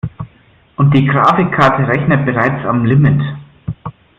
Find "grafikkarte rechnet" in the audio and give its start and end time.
1.05-2.25